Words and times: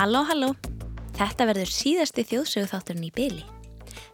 Halló, 0.00 0.22
halló. 0.24 0.54
Þetta 1.12 1.44
verður 1.50 1.68
síðasti 1.68 2.22
þjóðsögu 2.24 2.68
þátturinn 2.70 3.02
í 3.04 3.10
byli. 3.12 3.42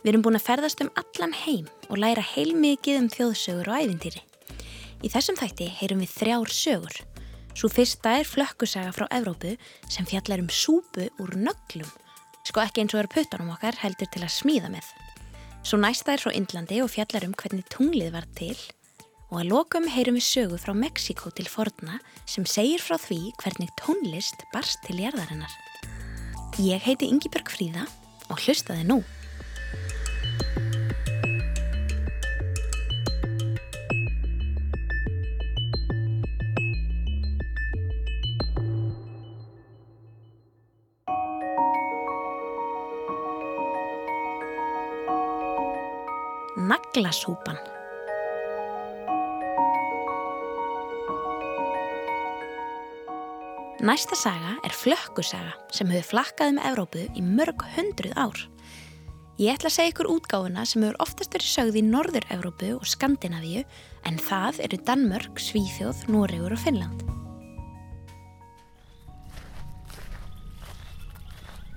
Við 0.03 0.09
erum 0.11 0.23
búin 0.25 0.35
að 0.35 0.49
ferðast 0.49 0.81
um 0.83 0.89
allan 0.99 1.35
heim 1.45 1.69
og 1.87 2.01
læra 2.03 2.25
heilmikið 2.27 2.97
um 3.05 3.07
þjóðsögur 3.13 3.71
og 3.71 3.85
ævintýri. 3.85 4.23
Í 5.07 5.11
þessum 5.15 5.39
þætti 5.39 5.69
heyrum 5.79 6.01
við 6.03 6.11
þrjár 6.17 6.51
sögur. 6.51 6.97
Svo 7.55 7.71
fyrsta 7.71 8.17
er 8.19 8.27
flökkusaga 8.27 8.91
frá 8.97 9.07
Evrópu 9.15 9.53
sem 9.87 10.09
fjallar 10.11 10.43
um 10.43 10.49
súpu 10.51 11.07
úr 11.23 11.37
nöglum. 11.39 11.93
Sko 12.43 12.65
ekki 12.65 12.83
eins 12.83 12.97
og 12.97 13.05
eru 13.05 13.13
puttanum 13.15 13.53
okkar 13.55 13.79
heldur 13.85 14.11
til 14.11 14.25
að 14.27 14.35
smíða 14.41 14.73
með. 14.75 14.91
Svo 15.63 15.79
næsta 15.79 16.17
er 16.17 16.25
frá 16.25 16.35
Indlandi 16.35 16.81
og 16.83 16.91
fjallar 16.97 17.29
um 17.29 17.37
hvernig 17.39 17.63
tunglið 17.71 18.11
var 18.17 18.27
til. 18.35 18.59
Og 19.31 19.39
að 19.39 19.53
lokum 19.55 19.87
heyrum 19.95 20.19
við 20.19 20.27
sögu 20.33 20.59
frá 20.59 20.75
Mexiko 20.75 21.31
til 21.31 21.47
forna 21.47 22.03
sem 22.27 22.43
segir 22.43 22.83
frá 22.83 22.99
því 22.99 23.21
hvernig 23.39 23.71
tónlist 23.79 24.43
barst 24.51 24.83
til 24.83 24.99
jærðarinnar. 25.07 25.55
Ég 26.55 26.81
heiti 26.81 27.05
Yngibjörg 27.11 27.51
Fríða 27.53 27.83
og 28.31 28.39
hlustaði 28.41 28.87
nú. 28.87 29.03
Naglasúpan 46.57 47.66
Næsta 53.87 54.17
saga 54.19 54.57
er 54.67 54.73
flökkusaga 54.75 55.53
sem 55.71 55.91
hefur 55.93 56.17
flakkað 56.17 56.57
um 56.57 56.57
Evrópu 56.59 57.05
í 57.15 57.21
mörg 57.23 57.61
hundruð 57.77 58.17
ár. 58.19 58.41
Ég 59.39 59.53
ætla 59.53 59.71
að 59.71 59.77
segja 59.77 59.93
ykkur 59.93 60.09
útgáfuna 60.11 60.65
sem 60.67 60.83
hefur 60.83 60.99
oftast 61.05 61.37
verið 61.37 61.53
sögð 61.53 61.79
í 61.79 61.85
Norður-Evrópu 61.87 62.73
og 62.81 62.89
Skandinavíu 62.91 63.63
en 64.09 64.19
það 64.27 64.59
eru 64.67 64.81
Danmörk, 64.89 65.39
Svíþjóð, 65.39 66.03
Noregur 66.11 66.57
og 66.57 66.63
Finnland. 66.65 67.07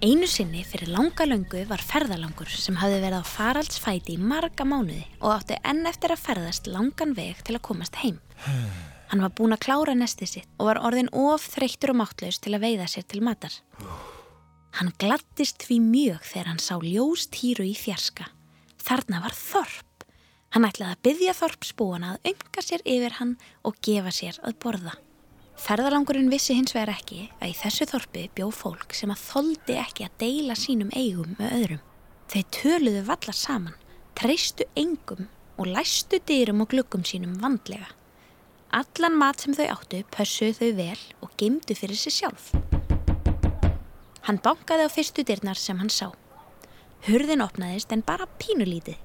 Einu 0.02 0.26
sinni 0.32 0.66
fyrir 0.66 0.90
langa 0.90 1.30
löngu 1.30 1.66
var 1.70 1.84
ferðalangur 1.84 2.50
sem 2.50 2.80
hafði 2.82 3.04
verið 3.04 3.22
á 3.22 3.32
faraldsfæti 3.38 4.18
í 4.18 4.22
marga 4.24 4.66
mánuði 4.66 5.04
og 5.20 5.36
átti 5.36 5.62
enn 5.62 5.86
eftir 5.86 6.16
að 6.16 6.26
ferðast 6.26 6.72
langan 6.74 7.14
veg 7.14 7.44
til 7.44 7.60
að 7.60 7.68
komast 7.70 8.02
heim. 8.02 8.18
Hann 9.10 9.24
var 9.26 9.34
búin 9.34 9.56
að 9.56 9.64
klára 9.66 9.96
nestið 9.98 10.32
sitt 10.34 10.50
og 10.60 10.70
var 10.70 10.80
orðin 10.86 11.10
of 11.18 11.48
þreyttur 11.56 11.96
og 11.96 12.02
máttlaus 12.04 12.38
til 12.42 12.54
að 12.54 12.66
veiða 12.68 12.88
sér 12.92 13.08
til 13.10 13.24
matar. 13.26 13.56
Hann 14.78 14.94
glattist 15.02 15.66
því 15.66 15.80
mjög 15.82 16.26
þegar 16.30 16.50
hann 16.52 16.62
sá 16.62 16.76
ljóstýru 16.78 17.66
í 17.66 17.74
fjarska. 17.78 18.30
Þarna 18.86 19.24
var 19.26 19.34
Þorp. 19.36 20.06
Hann 20.54 20.66
ætlaði 20.66 20.96
að 20.96 21.04
byggja 21.08 21.36
Þorpsbúana 21.42 22.14
að 22.16 22.32
önga 22.32 22.66
sér 22.66 22.86
yfir 22.86 23.18
hann 23.18 23.36
og 23.66 23.82
gefa 23.86 24.14
sér 24.14 24.40
að 24.46 24.58
borða. 24.62 24.96
Ferðalangurinn 25.60 26.32
vissi 26.32 26.56
hins 26.56 26.72
vegar 26.76 26.94
ekki 26.94 27.26
að 27.42 27.52
í 27.52 27.58
þessu 27.60 27.90
þorpi 27.90 28.30
bjó 28.38 28.48
fólk 28.56 28.96
sem 28.96 29.12
að 29.12 29.26
þoldi 29.26 29.76
ekki 29.82 30.06
að 30.08 30.16
deila 30.22 30.56
sínum 30.56 30.94
eigum 30.96 31.36
með 31.42 31.56
öðrum. 31.58 31.82
Þau 32.32 32.44
töluðu 32.56 33.02
valla 33.10 33.36
saman, 33.36 33.76
treystu 34.16 34.70
engum 34.80 35.28
og 35.60 35.68
læstu 35.68 36.22
dyrum 36.30 36.64
og 36.64 36.72
gluggum 36.72 37.04
sínum 37.04 37.36
vandlega. 37.42 37.90
Allan 38.70 39.16
mat 39.17 39.42
sem 39.42 39.56
þau 39.58 39.66
áttu 39.73 40.03
pössuðu 40.14 40.53
þau 40.59 40.73
vel 40.78 41.00
og 41.25 41.31
gemdu 41.42 41.73
fyrir 41.73 41.98
sig 41.98 42.14
sjálf. 42.20 42.52
Hann 44.28 44.38
bankaði 44.45 44.85
á 44.85 44.90
fyrstu 44.94 45.24
dyrnar 45.25 45.57
sem 45.57 45.80
hann 45.81 45.90
sá. 45.90 46.12
Hurðin 47.07 47.41
opnaðist 47.41 47.90
en 47.96 48.03
bara 48.06 48.28
pínulítið, 48.38 49.00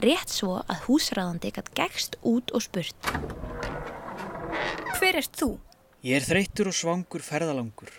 rétt 0.00 0.32
svo 0.32 0.62
að 0.62 0.86
húsræðandi 0.86 1.50
gætt 1.52 1.68
gegst 1.76 2.16
út 2.24 2.48
og 2.56 2.64
spurt. 2.64 3.10
Hver 4.96 5.20
ert 5.20 5.36
þú? 5.36 5.50
Ég 6.00 6.16
er 6.16 6.24
þreyttur 6.24 6.70
og 6.72 6.78
svangur 6.78 7.20
ferðalangur. 7.20 7.92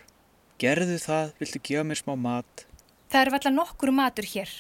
Gerðu 0.58 0.98
það, 1.04 1.36
viltu 1.38 1.62
gefa 1.62 1.86
mér 1.86 2.02
smá 2.02 2.16
mat? 2.18 2.66
Það 3.14 3.22
er 3.22 3.34
valla 3.36 3.54
nokkur 3.60 3.94
matur 3.94 4.26
hér 4.34 4.56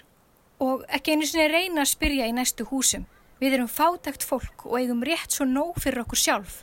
og 0.61 0.85
ekki 0.93 1.15
einu 1.15 1.25
sinni 1.25 1.49
reyna 1.49 1.81
að 1.81 1.93
spyrja 1.95 2.29
í 2.29 2.37
næstu 2.37 2.69
húsum. 2.69 3.09
Við 3.41 3.55
erum 3.57 3.69
fátækt 3.71 4.21
fólk 4.21 4.67
og 4.69 4.75
eigum 4.77 4.99
rétt 5.01 5.33
svo 5.33 5.47
nóg 5.49 5.79
fyrir 5.81 6.03
okkur 6.03 6.19
sjálf. 6.21 6.59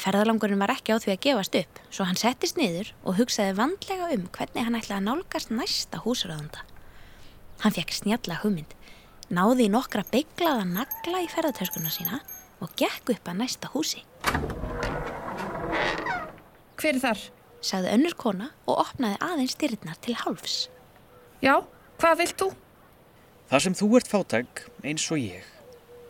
Ferðalangurinn 0.00 0.60
var 0.60 0.74
ekki 0.74 0.92
á 0.92 1.00
því 1.00 1.14
að 1.14 1.22
gefast 1.24 1.56
upp, 1.56 1.80
svo 1.88 2.04
hann 2.08 2.20
settist 2.20 2.60
niður 2.60 2.90
og 3.08 3.16
hugsaði 3.16 3.56
vandlega 3.56 4.10
um 4.12 4.28
hvernig 4.36 4.68
hann 4.68 4.76
ætlaði 4.76 4.98
að 4.98 5.08
nálgast 5.08 5.54
næsta 5.56 6.02
húsröðanda. 6.04 6.66
Hann 7.64 7.76
fekk 7.76 7.96
snjalla 7.96 8.38
hugmynd, 8.44 8.76
náði 9.32 9.70
í 9.70 9.72
nokkra 9.72 10.04
bygglaða 10.12 10.68
nagla 10.68 11.24
í 11.24 11.32
ferðartöskuna 11.32 11.92
sína 11.96 12.20
og 12.60 12.76
gekk 12.76 13.16
upp 13.16 13.32
að 13.32 13.40
næsta 13.40 13.72
húsi. 13.72 14.04
Hver 16.76 16.96
er 16.96 17.04
þar? 17.08 17.28
sagði 17.64 17.96
önnur 17.96 18.16
kona 18.16 18.54
og 18.68 18.88
opnaði 18.88 19.20
aðeins 19.24 19.56
dyrnar 19.60 19.96
til 20.04 20.20
hálfs. 20.20 20.66
Já, 21.40 21.62
hvað 22.00 22.20
vilt 22.20 22.42
þú? 22.44 22.56
Það 23.50 23.62
sem 23.64 23.74
þú 23.74 23.86
ert 23.98 24.06
fátæk, 24.06 24.60
eins 24.86 25.04
og 25.10 25.18
ég, 25.18 25.46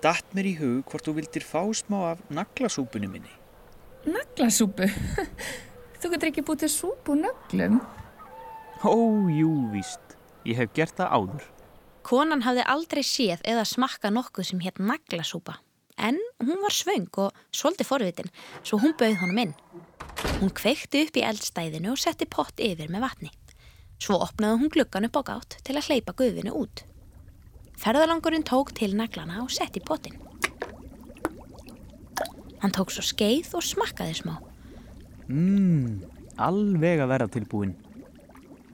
datt 0.04 0.34
mér 0.36 0.50
í 0.50 0.58
hug 0.58 0.82
hvort 0.90 1.06
þú 1.06 1.14
vildir 1.16 1.44
fá 1.48 1.62
smá 1.72 1.96
af 2.10 2.20
naglasúpunni 2.28 3.08
minni. 3.08 3.32
Naglasúpu? 4.04 4.84
þú 6.02 6.10
getur 6.12 6.28
ekki 6.28 6.44
bútið 6.44 6.74
súpu 6.74 7.16
nöglum? 7.16 7.78
Ó, 8.84 8.92
jú, 9.32 9.54
víst. 9.72 10.18
Ég 10.44 10.60
hef 10.60 10.76
gert 10.76 11.00
það 11.00 11.16
áður. 11.16 11.48
Konan 12.04 12.44
hafði 12.44 12.66
aldrei 12.76 13.02
séð 13.08 13.40
eða 13.48 13.64
smakka 13.68 14.12
nokkuð 14.12 14.50
sem 14.50 14.60
hétt 14.60 14.76
naglasúpa 14.76 15.56
en 16.00 16.20
hún 16.44 16.60
var 16.60 16.76
svöng 16.76 17.08
og 17.24 17.40
svolítið 17.52 17.88
forvitin 17.88 18.30
svo 18.60 18.80
hún 18.84 18.96
bauð 19.00 19.16
honum 19.20 19.42
inn. 19.46 19.56
Hún 20.40 20.52
kveikti 20.60 21.06
upp 21.06 21.16
í 21.16 21.24
eldstæðinu 21.24 21.94
og 21.94 22.00
setti 22.04 22.28
pott 22.28 22.60
yfir 22.60 22.92
með 22.92 23.04
vatni. 23.04 23.32
Svo 24.00 24.20
opnaði 24.24 24.62
hún 24.62 24.72
gluggan 24.76 25.08
upp 25.08 25.20
á 25.20 25.22
gátt 25.32 25.60
til 25.64 25.76
að 25.76 25.88
hleypa 25.88 26.16
guðinu 26.16 26.56
út. 26.56 26.84
Ferðalangurinn 27.80 28.44
tók 28.44 28.74
til 28.76 28.92
naglana 28.98 29.40
og 29.44 29.52
setti 29.52 29.80
pottin. 29.80 30.18
Hann 32.60 32.74
tók 32.76 32.92
svo 32.92 33.04
skeið 33.04 33.54
og 33.56 33.64
smakkaði 33.64 34.18
smá. 34.18 34.34
Mmm, 35.30 36.02
alveg 36.36 37.00
að 37.00 37.12
vera 37.14 37.28
tilbúin. 37.32 37.72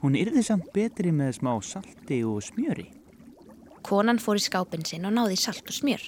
Hún 0.03 0.17
yrði 0.19 0.43
samt 0.43 0.67
betri 0.75 1.13
með 1.15 1.37
smá 1.39 1.53
salti 1.63 2.19
og 2.27 2.43
smjöri. 2.43 2.89
Konan 3.87 4.19
fór 4.19 4.41
í 4.41 4.43
skápin 4.43 4.83
sinn 4.85 5.07
og 5.07 5.15
náði 5.15 5.39
salt 5.39 5.63
og 5.63 5.77
smjör. 5.77 6.03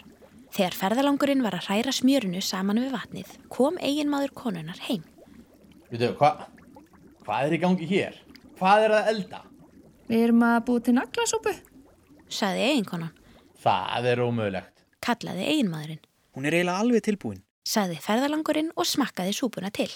Þegar 0.52 0.76
ferðalangurinn 0.76 1.46
var 1.46 1.56
að 1.56 1.70
hræra 1.70 1.94
smjörunu 1.96 2.42
saman 2.44 2.82
við 2.84 2.94
vatnið 2.98 3.36
kom 3.54 3.80
eiginmaður 3.80 4.36
konunar 4.36 4.82
heim. 4.90 5.06
Vitu, 5.90 6.12
hvað 6.20 6.48
hva 7.30 7.44
er 7.46 7.54
í 7.54 7.60
gangi 7.62 7.86
hér? 7.86 8.16
Hvað 8.58 8.84
er 8.88 8.94
að 8.98 9.10
elda? 9.12 9.40
Við 10.10 10.24
erum 10.26 10.46
að 10.48 10.62
búið 10.66 10.86
til 10.88 10.94
naglasúpu. 10.98 11.52
Saði 12.30 12.62
eiginkonan. 12.68 13.14
Það 13.60 14.08
er 14.12 14.20
ómögulegt. 14.22 14.84
Kallaði 15.02 15.48
eiginmaðurinn. 15.50 16.02
Hún 16.38 16.46
er 16.46 16.56
eiginlega 16.60 16.84
alveg 16.84 17.06
tilbúin. 17.08 17.40
Saði 17.66 17.98
ferðalangurinn 18.04 18.70
og 18.78 18.86
smakkaði 18.86 19.34
súpuna 19.34 19.72
til. 19.74 19.90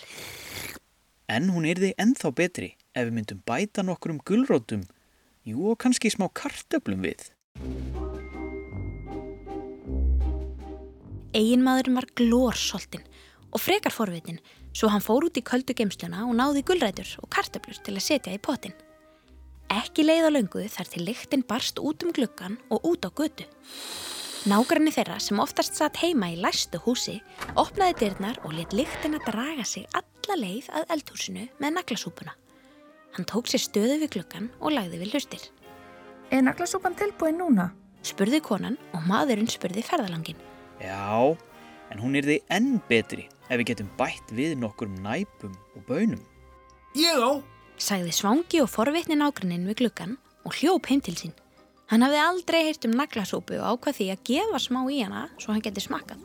En 1.29 1.51
hún 1.53 1.67
yrði 1.69 1.93
enþá 2.01 2.31
betri 2.35 2.71
ef 2.93 3.05
við 3.05 3.13
myndum 3.15 3.43
bæta 3.45 3.85
nokkur 3.85 4.15
um 4.15 4.21
gullrótum. 4.25 4.81
Jú 5.45 5.69
og 5.71 5.77
kannski 5.83 6.09
smá 6.09 6.25
kartöblum 6.33 7.05
við. 7.05 7.29
Eginmaðurinn 11.37 11.97
var 11.97 12.09
glórsoltinn 12.17 13.05
og 13.53 13.61
frekar 13.61 13.93
forvitin 13.93 14.41
svo 14.73 14.89
hann 14.89 15.05
fór 15.05 15.29
út 15.29 15.37
í 15.37 15.45
köldu 15.45 15.75
geimsluna 15.77 16.25
og 16.25 16.33
náði 16.37 16.65
gullrætur 16.65 17.13
og 17.21 17.29
kartöflur 17.33 17.77
til 17.85 17.95
að 17.97 18.05
setja 18.07 18.33
í 18.33 18.41
potin. 18.41 18.73
Ekki 19.73 20.03
leið 20.05 20.27
á 20.29 20.31
löngu 20.35 20.63
þar 20.69 20.89
til 20.91 21.05
lyktinn 21.07 21.43
barst 21.49 21.79
út 21.81 22.03
um 22.05 22.11
gluggan 22.13 22.59
og 22.69 22.83
út 22.85 23.07
á 23.07 23.09
götu. 23.09 23.45
Nágranni 24.45 24.91
þeirra 24.93 25.17
sem 25.23 25.39
oftast 25.39 25.77
satt 25.79 25.97
heima 26.03 26.27
í 26.33 26.37
læstu 26.37 26.77
húsi 26.83 27.15
opnaði 27.57 27.95
dyrnar 28.01 28.37
og 28.43 28.53
let 28.53 28.75
lyktin 28.75 29.15
að 29.17 29.29
draga 29.31 29.65
sig 29.65 29.87
alla 29.97 30.37
leið 30.37 30.67
að 30.77 30.91
eldhúsinu 30.93 31.45
með 31.63 31.77
naglasúpuna. 31.77 32.35
Hann 33.15 33.29
tók 33.29 33.49
sér 33.49 33.63
stöðu 33.63 33.95
við 34.03 34.11
gluggan 34.17 34.51
og 34.59 34.75
lagði 34.75 34.99
við 35.01 35.15
hlustir. 35.15 35.47
Er 36.29 36.43
naglasúpan 36.45 36.97
tilbúin 36.99 37.39
núna? 37.41 37.71
Spurði 38.05 38.43
konan 38.43 38.77
og 38.93 39.07
maðurinn 39.07 39.49
spurði 39.49 39.85
ferðalangin. 39.87 40.37
Já, 40.83 41.33
en 41.89 42.03
hún 42.03 42.19
er 42.19 42.27
því 42.27 42.37
enn 42.53 42.77
betri 42.91 43.25
ef 43.47 43.57
við 43.57 43.71
getum 43.71 43.89
bætt 43.97 44.35
við 44.35 44.53
nokkur 44.59 44.91
næpum 44.99 45.55
og 45.73 45.87
bönum. 45.87 46.21
Ég 46.99 47.17
á! 47.17 47.52
Sagði 47.81 48.13
svangi 48.13 48.61
og 48.61 48.69
forvitni 48.71 49.17
nágranninn 49.17 49.65
við 49.69 49.81
gluggan 49.81 50.17
og 50.45 50.55
hljóp 50.59 50.89
heim 50.91 51.01
til 51.03 51.15
sín. 51.17 51.33
Hann 51.91 52.05
hafði 52.05 52.21
aldrei 52.21 52.59
heyrt 52.67 52.85
um 52.87 52.95
naglasúpu 52.97 53.57
og 53.59 53.75
ákvað 53.75 53.97
því 53.99 54.07
að 54.13 54.23
gefa 54.29 54.61
smá 54.61 54.79
í 54.89 55.01
hana 55.03 55.27
svo 55.37 55.53
hann 55.53 55.63
geti 55.65 55.83
smakkað. 55.83 56.21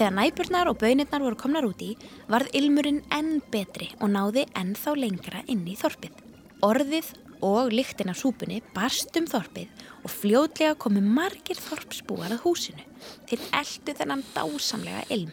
Þegar 0.00 0.14
næburnar 0.16 0.70
og 0.70 0.78
bönirnar 0.80 1.20
voru 1.20 1.36
komnar 1.36 1.66
úti 1.68 1.90
varð 2.32 2.54
ilmurinn 2.56 3.02
enn 3.12 3.42
betri 3.52 3.90
og 4.00 4.08
náði 4.14 4.46
enn 4.56 4.72
þá 4.78 4.90
lengra 4.96 5.42
inn 5.52 5.66
í 5.68 5.76
þorpið. 5.76 6.14
Orðið 6.64 7.10
og 7.44 7.70
lyktin 7.72 8.12
af 8.12 8.18
súpunni 8.20 8.60
barst 8.74 9.16
um 9.20 9.28
þorpið 9.28 9.84
og 10.04 10.12
fljótlega 10.12 10.76
komu 10.80 11.02
margir 11.04 11.60
þorpsbúar 11.60 12.34
að 12.34 12.44
húsinu 12.46 12.84
til 13.28 13.40
eldu 13.56 13.94
þennan 13.96 14.24
dásamlega 14.34 15.04
ilm. 15.12 15.32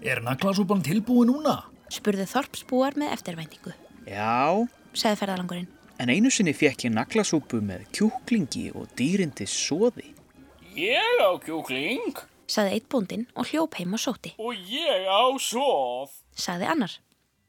Er 0.00 0.20
naglasúpan 0.24 0.84
tilbúið 0.84 1.30
núna? 1.32 1.58
Spurðu 1.92 2.26
þorpsbúar 2.28 2.96
með 2.98 3.12
eftirvæntingu, 3.16 3.72
Já, 4.06 4.66
sagði 4.94 5.18
ferðalangurinn. 5.22 5.68
en 5.98 6.10
einu 6.12 6.30
sinni 6.30 6.52
fekk 6.54 6.84
ég 6.86 6.92
naglasúpu 6.94 7.58
með 7.64 7.86
kjúklingi 7.96 8.68
og 8.76 8.86
dýrindi 8.98 9.46
soði. 9.50 10.12
Ég 10.76 11.22
á 11.24 11.32
kjúkling 11.42 12.14
Sagði 12.46 12.76
eitt 12.76 12.86
bóndinn 12.92 13.24
og 13.34 13.48
hljóp 13.50 13.74
heim 13.74 13.96
og 13.96 13.98
sóti, 13.98 14.30
og 14.38 14.54
ég 14.54 15.08
á 15.10 15.26
svoð. 15.42 16.12
sagði 16.36 16.68
annar. 16.70 16.92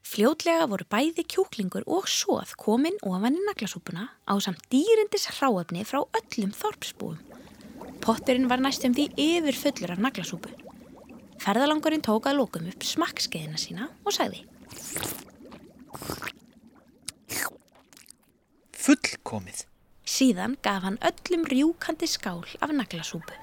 Fljótlega 0.02 0.66
voru 0.66 0.86
bæði 0.90 1.22
kjúklingur 1.28 1.84
og 1.86 2.08
svoð 2.08 2.56
komin 2.58 2.96
ofan 3.06 3.36
í 3.36 3.44
naglasúpuna 3.46 4.08
á 4.26 4.34
samt 4.42 4.64
dýrindis 4.72 5.28
hráöfni 5.38 5.84
frá 5.86 6.00
öllum 6.02 6.50
þorpsbúum. 6.50 7.18
Potturinn 8.00 8.48
var 8.48 8.58
næstum 8.58 8.96
því 8.96 9.12
yfir 9.14 9.54
fullur 9.54 9.92
af 9.94 10.02
naglasúpu. 10.02 10.50
Ferðalangurinn 11.38 12.02
tók 12.02 12.26
að 12.26 12.40
lókum 12.40 12.66
upp 12.66 12.82
smakkskeiðina 12.82 13.60
sína 13.60 13.90
og 14.02 14.16
sagði 14.16 14.42
Síðan 20.18 20.56
gaf 20.64 20.82
hann 20.82 20.96
öllum 21.04 21.44
rjúkandi 21.46 22.08
skál 22.10 22.42
af 22.64 22.72
naglasúpu. 22.74 23.34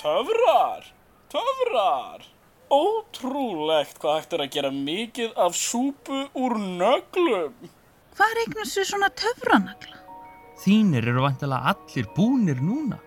Töfrar, 0.00 0.84
töfrar. 1.32 2.26
Ótrúlegt 2.70 3.96
hvað 4.02 4.18
hægt 4.18 4.34
er 4.36 4.42
að 4.44 4.50
gera 4.56 4.72
mikið 4.74 5.38
af 5.46 5.56
súpu 5.56 6.18
úr 6.36 6.56
nöglum. 6.60 7.70
Hvað 8.18 8.42
eignast 8.42 8.76
sér 8.76 8.90
svona 8.90 9.08
töfranagla? 9.16 9.96
Þínir 10.60 11.08
eru 11.08 11.24
vantilega 11.24 11.72
allir 11.72 12.12
búnir 12.18 12.60
núna. 12.60 13.00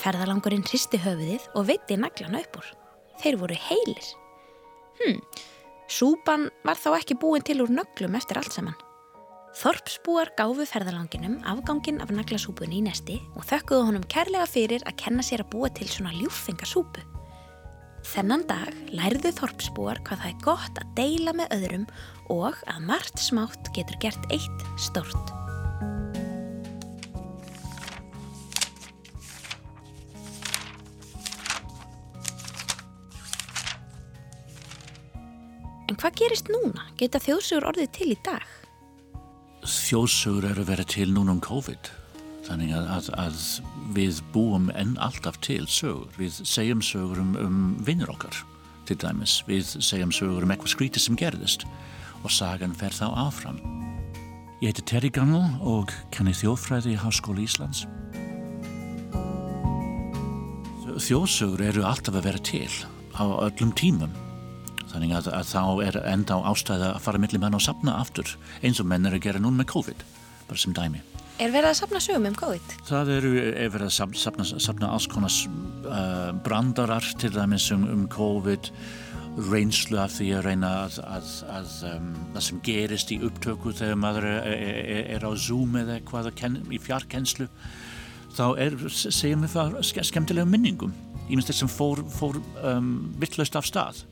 Ferðalangurinn 0.00 0.64
hristi 0.64 1.02
höfuðið 1.02 1.44
og 1.58 1.68
veitti 1.68 2.00
naglana 2.00 2.40
upp 2.40 2.60
úr. 2.62 2.72
Þeir 3.20 3.40
voru 3.42 3.60
heilir. 3.68 4.10
Hm, 5.02 5.20
súpan 5.92 6.48
var 6.64 6.80
þá 6.80 6.90
ekki 7.02 7.20
búin 7.20 7.44
til 7.44 7.60
úr 7.66 7.74
nöglum 7.82 8.16
eftir 8.16 8.40
allt 8.40 8.56
saman. 8.56 8.85
Þorpsbúar 9.56 10.28
gáfu 10.36 10.66
ferðalanginum 10.68 11.38
afgangin 11.48 12.02
af 12.04 12.10
naglasúpunni 12.12 12.76
í 12.76 12.84
nesti 12.84 13.14
og 13.38 13.46
þökkuðu 13.48 13.86
honum 13.86 14.02
kærlega 14.12 14.44
fyrir 14.52 14.82
að 14.84 14.98
kenna 15.00 15.22
sér 15.24 15.46
að 15.46 15.54
búa 15.54 15.70
til 15.72 15.86
svona 15.88 16.12
ljúfengasúpu. 16.12 17.00
Þennan 18.04 18.44
dag 18.50 18.68
lærðu 18.92 19.32
þorpsbúar 19.38 20.02
hvað 20.04 20.20
það 20.20 20.28
er 20.28 20.42
gott 20.44 20.80
að 20.82 20.90
deila 20.98 21.32
með 21.38 21.56
öðrum 21.56 21.86
og 22.34 22.60
að 22.68 22.84
margt 22.90 23.22
smátt 23.24 23.72
getur 23.72 23.96
gert 24.04 24.28
eitt 24.28 24.66
stórt. 24.76 25.32
En 35.88 35.96
hvað 35.96 36.20
gerist 36.20 36.52
núna? 36.52 36.90
Geta 37.00 37.24
þjóðsugur 37.24 37.70
orðið 37.72 37.92
til 37.96 38.12
í 38.12 38.20
dag? 38.20 38.44
Þjóðsögur 39.66 40.44
eru 40.52 40.64
vera 40.66 40.84
til 40.86 41.08
núna 41.10 41.34
um 41.34 41.40
COVID. 41.42 41.88
Þannig 42.46 42.74
að, 42.78 42.90
að, 42.94 43.06
að 43.18 43.38
við 43.96 44.20
búum 44.34 44.68
enn 44.78 44.94
alltaf 45.02 45.40
til 45.42 45.64
sögur. 45.66 46.12
Við 46.20 46.38
segjum 46.46 46.82
sögur 46.84 47.18
um, 47.22 47.32
um 47.42 47.58
vinnur 47.86 48.12
okkar 48.14 48.38
til 48.86 48.98
dæmis. 49.02 49.40
Við 49.48 49.66
segjum 49.82 50.14
sögur 50.14 50.46
um 50.46 50.54
eitthvað 50.54 50.74
skrítið 50.76 51.06
sem 51.06 51.18
gerðist 51.18 51.66
og 52.22 52.30
sagan 52.30 52.76
fer 52.78 52.94
þá 52.94 53.10
áfram. 53.26 53.58
Ég 54.62 54.70
heiti 54.70 54.86
Terry 54.88 55.10
Gunnell 55.12 55.58
og 55.66 55.90
kenni 56.14 56.34
þjóðfræði 56.36 56.94
í 56.94 57.00
Háskóli 57.02 57.44
Íslands. 57.44 57.84
Þjóðsögur 60.96 61.66
eru 61.66 61.82
alltaf 61.84 62.14
að 62.16 62.30
vera 62.30 62.40
til 62.46 62.70
á 63.18 63.24
öllum 63.50 63.74
tímum. 63.76 64.14
Þannig 64.92 65.16
að, 65.18 65.32
að 65.34 65.50
þá 65.50 65.62
er 65.88 66.00
enda 66.12 66.38
á 66.38 66.46
ástæða 66.52 66.92
að 66.94 67.04
fara 67.04 67.20
millir 67.22 67.42
menn 67.42 67.58
og 67.58 67.64
sapna 67.64 67.98
aftur 68.00 68.36
eins 68.62 68.80
og 68.82 68.88
menn 68.88 69.08
eru 69.08 69.18
að 69.18 69.26
gera 69.26 69.42
núna 69.42 69.62
með 69.62 69.72
COVID, 69.74 70.04
bara 70.46 70.62
sem 70.62 70.76
dæmi. 70.76 71.02
Er 71.36 71.52
verið 71.52 71.68
að 71.68 71.80
sapna 71.82 72.00
sögum 72.00 72.30
um 72.30 72.36
COVID? 72.38 72.76
Það 72.88 73.10
eru 73.12 73.30
er 73.44 73.72
verið 73.74 73.90
að 73.90 73.96
sapna, 74.22 74.46
sapna, 74.46 74.88
alls 74.88 75.08
konar 75.12 75.34
uh, 75.84 76.30
brandarar 76.46 77.04
til 77.20 77.28
dæmis 77.34 77.66
um, 77.74 77.84
um 77.92 78.06
COVID, 78.08 78.70
reynslu 79.50 79.98
af 80.00 80.14
því 80.14 80.30
að 80.38 80.46
reyna 80.46 80.70
að, 80.86 80.96
að, 81.04 81.32
að 81.52 81.74
um, 81.90 82.06
það 82.32 82.46
sem 82.46 82.62
gerist 82.64 83.12
í 83.12 83.18
upptöku 83.28 83.74
þegar 83.76 84.00
maður 84.00 84.30
er, 84.30 84.48
er, 84.54 85.02
er 85.18 85.28
á 85.28 85.32
Zoom 85.36 85.76
eða 85.76 85.98
eitthvað 85.98 86.30
í 86.72 86.80
fjarkenslu, 86.80 87.50
þá 88.32 88.46
er, 88.64 88.78
segjum 88.96 89.44
við 89.44 89.58
það, 89.58 89.76
skemmtilega 90.08 90.48
minningum, 90.48 90.96
ímest 91.28 91.52
þess 91.52 91.66
sem 91.66 91.74
fór, 91.74 92.00
fór 92.16 92.40
um, 92.64 92.94
vittlaust 93.20 93.60
af 93.60 93.68
stað. 93.68 94.06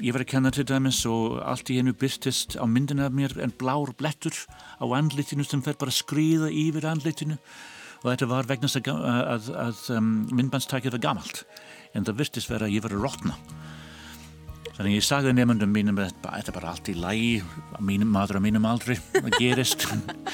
Ég 0.00 0.14
var 0.16 0.22
að 0.24 0.30
kenna 0.32 0.50
til 0.54 0.64
dæmis 0.64 1.02
og 1.08 1.42
allt 1.44 1.68
í 1.68 1.76
hennu 1.76 1.92
byrtist 1.92 2.54
á 2.56 2.64
myndinu 2.64 3.04
af 3.04 3.12
mér 3.12 3.34
en 3.44 3.52
blár 3.52 3.90
blettur 3.98 4.32
á 4.80 4.84
andlitinu 4.96 5.44
sem 5.44 5.60
fer 5.60 5.76
bara 5.76 5.92
að 5.92 5.98
skrýða 5.98 6.48
yfir 6.48 6.86
andlitinu 6.88 7.36
og 8.00 8.06
þetta 8.08 8.28
var 8.30 8.48
vegna 8.48 8.70
að, 8.70 8.88
að, 9.34 9.50
að 9.66 9.82
um, 9.98 10.08
myndbandstækið 10.32 10.96
var 10.96 11.04
gamalt 11.04 11.42
en 11.92 12.08
það 12.08 12.22
byrtist 12.22 12.48
vera 12.48 12.70
að 12.70 12.78
ég 12.78 12.86
var 12.86 12.96
að 12.96 13.04
rótna. 13.04 13.36
Þannig 14.78 14.96
ég 14.96 15.04
sagði 15.04 15.36
nefnundum 15.36 15.76
mínum 15.76 16.00
að 16.00 16.14
þetta 16.14 16.40
er 16.40 16.56
bara 16.56 16.72
allt 16.72 16.88
í 16.88 16.96
lægi, 16.96 17.36
mínum 17.84 18.14
maður 18.16 18.40
á 18.40 18.46
mínum 18.46 18.68
aldri, 18.70 18.96
það 19.12 19.36
gerist. 19.36 19.84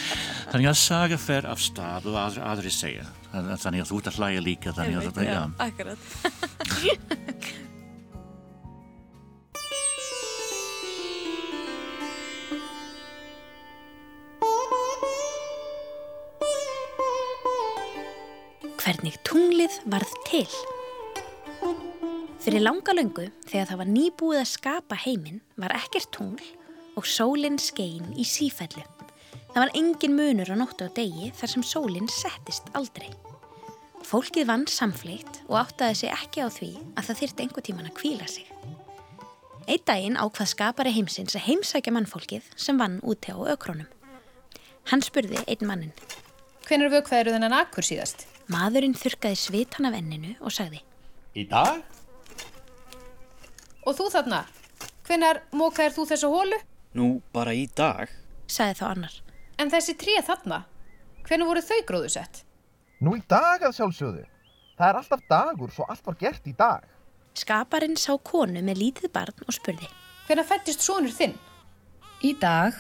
þannig 0.53 0.71
að 0.71 0.79
saga 0.85 1.19
fer 1.19 1.51
af 1.51 1.59
stað 1.65 2.07
og 2.13 2.23
aðri, 2.23 2.47
aðri 2.53 2.75
segja. 2.77 3.11
Þannig 3.35 3.83
að 3.83 3.91
þú 3.91 3.99
ert 3.99 4.13
að 4.13 4.23
hlæja 4.23 4.47
líka. 4.47 4.77
Þannig 4.77 5.11
að, 5.11 5.25
já, 5.27 5.41
akkurat. 5.67 6.11
hvernig 18.87 19.17
tunglið 19.27 19.81
varð 19.91 20.13
til. 20.29 20.47
Fyrir 22.39 22.63
langa 22.63 22.93
löngu, 22.95 23.25
þegar 23.49 23.73
það 23.73 23.81
var 23.81 23.89
nýbúið 23.91 24.43
að 24.45 24.51
skapa 24.53 24.99
heiminn, 25.03 25.41
var 25.59 25.75
ekkert 25.75 26.13
tungl 26.15 26.45
og 26.95 27.09
sólinn 27.11 27.59
skein 27.59 28.13
í 28.15 28.23
sífellu. 28.23 28.85
Það 29.51 29.59
var 29.59 29.73
engin 29.81 30.15
munur 30.15 30.53
á 30.53 30.57
nóttu 30.61 30.87
á 30.87 30.91
degi 30.95 31.33
þar 31.35 31.51
sem 31.51 31.65
sólinn 31.67 32.07
settist 32.13 32.71
aldrei. 32.79 33.09
Fólkið 34.07 34.47
vann 34.53 34.69
samfleitt 34.71 35.41
og 35.49 35.59
áttaði 35.65 35.99
sig 36.05 36.15
ekki 36.15 36.47
á 36.47 36.49
því 36.53 36.71
að 36.95 37.09
það 37.09 37.21
þyrti 37.23 37.47
einhver 37.47 37.67
tíman 37.67 37.91
að 37.91 37.97
kvíla 37.99 38.31
sig. 38.31 38.47
Eitt 39.67 39.89
daginn 39.91 40.21
ákvað 40.21 40.53
skapari 40.53 40.95
heimsins 40.95 41.35
að 41.35 41.49
heimsækja 41.49 41.97
mannfólkið 41.97 42.55
sem 42.55 42.79
vann 42.79 43.01
úti 43.03 43.35
á 43.35 43.39
ökrónum. 43.51 43.91
Hann 44.93 45.03
spurði 45.03 45.43
einn 45.43 45.67
mannin. 45.67 45.95
Hvenær 46.69 46.95
vökvaður 46.95 47.35
þennan 47.35 47.59
akkur 47.65 47.83
síðast? 47.83 48.29
Maðurinn 48.53 48.95
þurkaði 48.95 49.39
svitan 49.41 49.89
af 49.89 49.97
enninu 49.99 50.37
og 50.41 50.55
sagði 50.55 50.83
Í 51.37 51.45
dag? 51.51 51.83
Og 53.87 53.95
þú 53.99 54.07
þarna? 54.15 54.45
Hvenar 55.07 55.43
mókaðir 55.55 55.95
þú 55.95 56.05
þessu 56.11 56.31
hólu? 56.33 56.59
Nú, 56.97 57.09
bara 57.35 57.53
í 57.55 57.67
dag. 57.77 58.11
Sagði 58.51 58.79
þá 58.81 58.87
annar. 58.89 59.17
En 59.61 59.71
þessi 59.71 59.95
tré 60.01 60.17
þarna? 60.27 60.63
Hvenar 61.27 61.51
voru 61.51 61.63
þau 61.63 61.79
gróðu 61.91 62.11
sett? 62.17 62.43
Nú 63.05 63.17
í 63.19 63.23
dag 63.29 63.63
að 63.67 63.77
sjálfsögðu. 63.77 64.25
Það 64.77 64.89
er 64.89 64.99
alltaf 65.01 65.23
dagur 65.31 65.73
svo 65.73 65.87
allt 65.93 66.07
var 66.07 66.17
gert 66.21 66.49
í 66.49 66.55
dag. 66.57 66.87
Skaparinn 67.37 67.99
sá 68.01 68.15
konu 68.25 68.63
með 68.65 68.81
lítið 68.81 69.13
barn 69.13 69.45
og 69.45 69.55
spurði. 69.55 69.89
Hvenar 70.27 70.49
fættist 70.49 70.83
sonur 70.85 71.13
þinn? 71.13 71.37
Í 72.25 72.33
dag, 72.41 72.75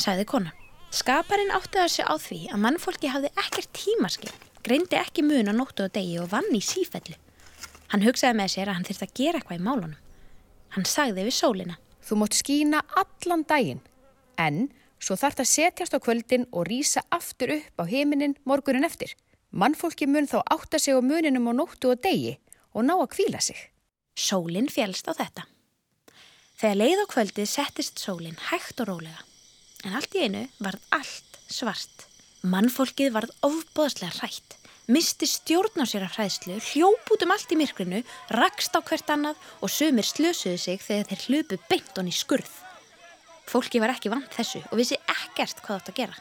sagði 0.00 0.26
konan. 0.26 0.56
Skaparinn 0.90 1.52
áttaði 1.54 1.92
sig 1.94 2.06
á 2.10 2.14
því 2.18 2.40
að 2.50 2.62
mannfólki 2.64 3.10
hafði 3.14 3.30
ekkert 3.38 3.70
tímaskil, 3.78 4.32
greindi 4.66 4.98
ekki 5.00 5.24
mun 5.26 5.50
á 5.50 5.54
nóttu 5.56 5.86
og 5.86 5.94
degi 5.94 6.18
og 6.22 6.30
vann 6.32 6.48
í 6.56 6.62
sífellu. 6.64 7.16
Hann 7.90 8.04
hugsaði 8.06 8.38
með 8.38 8.52
sér 8.54 8.70
að 8.70 8.76
hann 8.78 8.86
þurfti 8.88 9.06
að 9.06 9.16
gera 9.18 9.40
eitthvað 9.40 9.60
í 9.60 9.64
málunum. 9.66 9.96
Hann 10.74 10.86
sagði 10.86 11.24
við 11.26 11.34
sólina. 11.34 11.78
Þú 12.06 12.20
mátt 12.20 12.36
skína 12.38 12.82
allan 12.96 13.42
daginn, 13.46 13.82
en 14.38 14.68
svo 15.02 15.16
þarf 15.18 15.40
það 15.40 15.50
setjast 15.50 15.96
á 15.96 15.98
kvöldin 16.02 16.46
og 16.50 16.68
rýsa 16.68 17.02
aftur 17.12 17.52
upp 17.56 17.82
á 17.82 17.84
heiminin 17.90 18.36
morgunin 18.48 18.86
eftir. 18.86 19.12
Mannfólki 19.50 20.06
mun 20.06 20.30
þá 20.30 20.40
átta 20.46 20.78
sig 20.78 20.94
á 20.94 21.02
muninum 21.02 21.50
á 21.50 21.52
nóttu 21.52 21.90
og 21.90 22.02
degi 22.02 22.38
og 22.72 22.86
ná 22.86 22.94
að 22.96 23.10
kvíla 23.16 23.40
sig. 23.42 23.58
Sólinn 24.14 24.70
fjælst 24.70 25.10
á 25.10 25.12
þetta. 25.18 25.46
Þegar 26.60 26.78
leið 26.78 27.02
á 27.02 27.06
kvöldið 27.10 27.50
settist 27.50 27.98
sólinn 27.98 28.38
hægt 28.50 28.80
og 28.84 28.90
rólega. 28.92 29.24
En 29.84 29.96
allt 29.96 30.14
í 30.14 30.26
einu 30.28 30.44
varð 30.60 30.82
allt 30.92 31.40
svart. 31.48 32.09
Mannfólkið 32.40 33.12
varð 33.12 33.36
ofbóðslega 33.44 34.16
hrætt. 34.20 34.56
misti 34.90 35.26
stjórn 35.28 35.84
á 35.84 35.86
sér 35.86 36.02
af 36.02 36.16
hræðslu, 36.16 36.56
hljóp 36.58 37.12
út 37.14 37.22
um 37.22 37.30
allt 37.30 37.52
í 37.54 37.58
myrkrinu, 37.60 38.00
rakst 38.34 38.74
á 38.74 38.82
hvert 38.82 39.12
annað 39.12 39.36
og 39.62 39.70
sumir 39.70 40.02
slösuðu 40.02 40.58
sig 40.58 40.82
þegar 40.82 41.06
þeir 41.06 41.26
hlupu 41.28 41.58
beint 41.70 41.94
honni 41.94 42.10
skurð. 42.10 42.50
Fólki 43.46 43.78
var 43.78 43.94
ekki 43.94 44.10
vant 44.10 44.34
þessu 44.34 44.64
og 44.66 44.80
vissi 44.80 44.98
ekkert 45.06 45.62
hvað 45.62 45.78
átt 45.78 45.92
að 45.92 46.00
gera. 46.00 46.16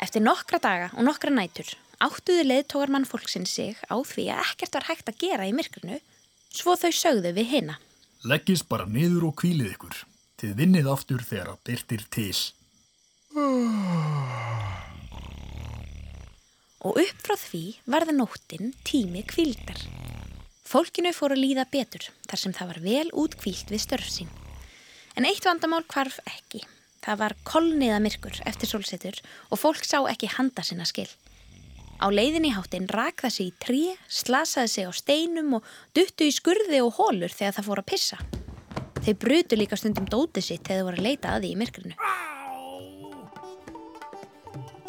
Eftir 0.00 0.24
nokkra 0.24 0.60
daga 0.62 0.88
og 0.96 1.04
nokkra 1.04 1.34
nætur 1.34 1.68
áttuði 2.00 2.46
leðtógar 2.48 2.92
mann 2.92 3.06
fólksinn 3.08 3.46
sig 3.48 3.76
á 3.88 3.96
því 4.00 4.30
að 4.32 4.42
ekkert 4.48 4.78
var 4.78 4.88
hægt 4.88 5.10
að 5.10 5.20
gera 5.20 5.48
í 5.48 5.54
myrkrinu, 5.56 6.00
svo 6.48 6.76
þau 6.80 6.92
sögðu 6.92 7.34
við 7.36 7.50
hinna. 7.54 7.78
Leggist 8.24 8.68
bara 8.68 8.88
niður 8.88 9.30
og 9.30 9.38
kvílið 9.42 9.74
ykkur. 9.74 10.04
Þið 10.40 10.56
vinnið 10.60 10.90
aftur 10.90 11.22
þegar 11.24 11.54
að 11.54 11.62
byrtir 11.68 12.08
til. 12.14 12.34
Og 16.84 16.98
upp 17.00 17.20
frá 17.24 17.36
því 17.40 17.62
varði 17.88 18.14
nóttin 18.18 18.74
tími 18.84 19.22
kvíldar. 19.24 19.78
Fólkinu 20.68 21.14
fór 21.16 21.32
að 21.32 21.44
líða 21.44 21.64
betur 21.72 22.10
þar 22.28 22.40
sem 22.40 22.54
það 22.56 22.70
var 22.72 22.80
vel 22.84 23.08
útkvílt 23.24 23.72
við 23.72 23.84
störf 23.84 24.08
sín. 24.12 24.32
En 25.16 25.24
eitt 25.28 25.44
vandamál 25.46 25.84
kvarf 25.88 26.18
ekki. 26.28 26.64
Það 27.04 27.20
var 27.20 27.34
kolniða 27.46 28.00
myrkur 28.04 28.40
eftir 28.48 28.68
sólsetur 28.68 29.20
og 29.50 29.60
fólk 29.60 29.84
sá 29.84 30.00
ekki 30.10 30.32
handa 30.36 30.64
sinna 30.64 30.84
skil. 30.88 31.08
Á 32.00 32.10
leiðin 32.10 32.48
í 32.48 32.52
háttin 32.52 32.88
rak 32.90 33.22
það 33.22 33.34
sig 33.36 33.48
í 33.48 33.56
trí, 33.64 33.82
slasaði 34.08 34.72
sig 34.72 34.88
á 34.88 34.92
steinum 34.92 35.56
og 35.60 35.68
duttu 35.96 36.26
í 36.26 36.34
skurði 36.34 36.82
og 36.84 36.96
hólur 36.98 37.32
þegar 37.32 37.56
það 37.58 37.68
fór 37.68 37.84
að 37.84 37.90
pissa. 37.92 38.18
Þeir 39.04 39.20
brutu 39.20 39.60
líka 39.60 39.78
stundum 39.78 40.08
dótið 40.10 40.48
sitt 40.48 40.66
þegar 40.66 40.82
þau 40.82 40.88
voru 40.90 41.00
að 41.00 41.08
leita 41.08 41.36
að 41.36 41.44
því 41.46 41.52
í 41.54 41.60
myrkrinu. 41.60 41.96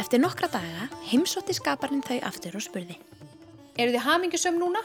Eftir 0.05 0.21
nokkra 0.21 0.45
daga 0.53 0.83
heimsótti 1.09 1.55
skaparinn 1.57 2.03
þau 2.05 2.19
aftur 2.27 2.53
og 2.59 2.61
spurði. 2.61 2.93
Eru 3.73 3.89
þið 3.95 4.03
hamingjusum 4.05 4.59
núna? 4.61 4.83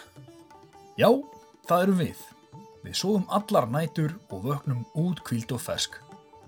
Já, 0.96 1.10
það 1.68 1.82
erum 1.84 1.98
við. 1.98 2.22
Við 2.86 2.94
sóðum 2.96 3.26
allar 3.28 3.66
nætur 3.68 4.14
og 4.32 4.46
vöknum 4.46 4.86
út 4.96 5.20
kvíld 5.26 5.52
og 5.52 5.60
fesk. 5.60 5.98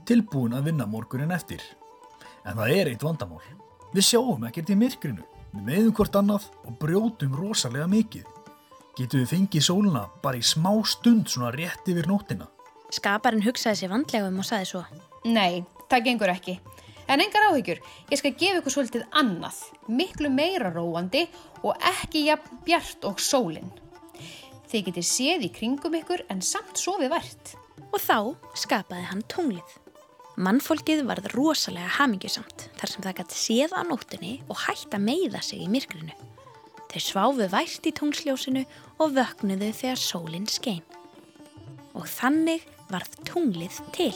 Tilbúin 0.09 0.57
að 0.57 0.71
vinna 0.71 0.87
morgunin 0.89 1.37
eftir. 1.37 1.61
En 2.49 2.57
það 2.57 2.73
er 2.79 2.93
eitt 2.95 3.05
vandamál. 3.05 3.45
Við 3.93 4.09
sjáum 4.09 4.49
ekkert 4.49 4.73
í 4.73 4.81
myrkrinu. 4.81 5.29
Við 5.53 5.67
meðum 5.69 5.97
hvort 5.99 6.17
annað 6.23 6.47
og 6.65 6.79
brjótum 6.81 7.37
rosalega 7.43 7.91
mikið. 7.93 8.25
Getum 8.97 9.21
við 9.21 9.35
fengið 9.35 9.67
sóluna 9.69 10.07
bara 10.25 10.41
í 10.41 10.47
smá 10.49 10.73
stund 10.89 11.29
svona 11.29 11.53
rétt 11.53 11.93
yfir 11.93 12.09
nóttina? 12.09 12.49
Skaparinn 12.89 13.45
hugsaði 13.45 13.83
sér 13.83 13.93
vandlega 13.93 14.33
um 14.33 14.41
og 14.41 14.49
saði 14.49 14.73
svo. 14.73 14.87
Nei, 15.29 15.61
það 15.93 16.09
gengur 16.09 16.33
ekki. 16.33 16.57
En 17.13 17.21
engar 17.21 17.45
áhyggjur, 17.51 17.81
ég 18.09 18.17
skal 18.17 18.33
gefa 18.41 18.63
ykkur 18.63 18.73
svolítið 18.73 19.03
annað, 19.21 19.59
miklu 19.93 20.31
meira 20.33 20.71
róandi 20.73 21.27
og 21.61 21.77
ekki 21.91 22.23
jafn 22.31 22.63
bjart 22.65 23.05
og 23.05 23.21
sólinn. 23.21 23.69
Þið 24.73 24.87
getið 24.87 25.05
séð 25.05 25.45
í 25.45 25.51
kringum 25.53 25.99
ykkur 25.99 26.23
en 26.33 26.41
samt 26.41 26.81
sofið 26.81 27.13
vært. 27.13 27.53
Og 27.93 28.01
þá 28.01 28.17
skapaði 28.57 29.05
hann 29.11 29.21
tunglið. 29.29 29.75
Mannfólkið 30.41 31.03
varð 31.05 31.29
rosalega 31.35 31.91
hamingjusamt 31.99 32.71
þar 32.81 32.93
sem 32.95 33.05
það 33.05 33.19
gæti 33.19 33.41
séð 33.43 33.75
á 33.77 33.85
nóttunni 33.85 34.33
og 34.49 34.63
hægt 34.65 34.97
að 34.97 35.05
meiða 35.11 35.43
sig 35.45 35.61
í 35.61 35.69
myrkrinu. 35.69 36.17
Þau 36.89 37.03
sváfu 37.05 37.51
vært 37.53 37.89
í 37.89 37.93
tungsljósinu 37.99 38.65
og 38.97 39.13
vöknuðu 39.19 39.69
þegar 39.77 40.01
sólinn 40.01 40.49
skein. 40.49 40.81
Og 41.93 42.09
þannig 42.09 42.65
varð 42.89 43.21
tunglið 43.29 43.83
til. 43.93 44.15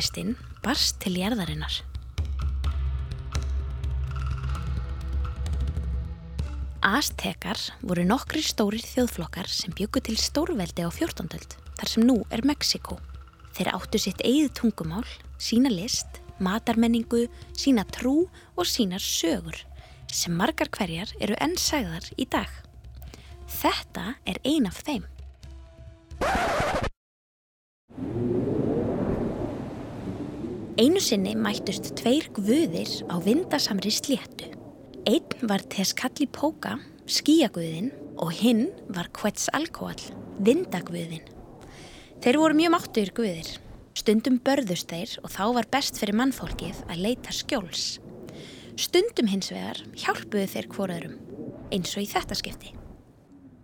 Tónlistin 0.00 0.36
barst 0.64 0.96
til 1.00 1.18
jærðarinnar. 1.20 1.82
Aztekar 6.80 7.60
voru 7.84 8.06
nokkri 8.08 8.40
stórir 8.40 8.80
þjóðflokkar 8.80 9.48
sem 9.52 9.74
byggu 9.76 10.00
til 10.00 10.16
stórveldi 10.16 10.80
á 10.80 10.88
14. 10.88 11.28
öld, 11.36 11.56
þar 11.76 11.88
sem 11.92 12.06
nú 12.06 12.24
er 12.32 12.40
Mexiko. 12.48 12.96
Þeir 13.52 13.74
áttu 13.76 14.00
sitt 14.00 14.24
eigið 14.24 14.54
tungumál, 14.56 15.04
sína 15.36 15.68
list, 15.68 16.22
matarmenningu, 16.40 17.26
sína 17.52 17.84
trú 17.84 18.30
og 18.56 18.64
sínar 18.64 19.04
sögur, 19.04 19.66
sem 20.08 20.32
margar 20.32 20.72
hverjar 20.72 21.12
eru 21.20 21.36
enn 21.36 21.58
sagðar 21.60 22.08
í 22.16 22.24
dag. 22.24 22.48
Þetta 23.60 24.14
er 24.24 24.40
ein 24.48 24.70
af 24.70 24.80
þeim. 24.80 25.04
Einu 30.80 30.96
sinni 31.04 31.34
mættust 31.36 31.90
tveir 31.98 32.30
guðir 32.32 32.88
á 33.12 33.20
vindasamri 33.20 33.90
sléttu. 33.92 34.46
Einn 35.04 35.42
var 35.44 35.60
Tezcatlipoca, 35.68 36.78
skíaguðin 37.04 37.90
og 38.16 38.30
hinn 38.32 38.70
var 38.88 39.10
Quetzalcoatl, 39.12 40.06
vindaguðin. 40.40 41.26
Þeir 42.24 42.38
voru 42.40 42.56
mjög 42.56 42.72
máttuður 42.72 43.12
guðir. 43.18 43.50
Stundum 43.92 44.38
börðust 44.40 44.88
þeir 44.88 45.12
og 45.20 45.34
þá 45.34 45.42
var 45.58 45.68
best 45.74 46.00
fyrir 46.00 46.16
mannfólkið 46.16 46.78
að 46.86 47.02
leita 47.04 47.34
skjóls. 47.36 47.98
Stundum 48.80 49.28
hins 49.28 49.52
vegar 49.52 49.82
hjálpuðu 50.00 50.46
þeir 50.54 50.68
hvoraðurum, 50.72 51.18
eins 51.76 51.92
og 51.92 52.06
í 52.06 52.08
þetta 52.08 52.38
skipti. 52.40 52.72